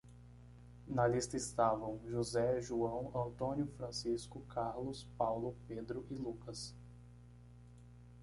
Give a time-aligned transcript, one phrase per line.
[0.87, 6.73] Na lista estavam: José, João, António, Francisco, Carlos, Paulo, Pedro e Lucas.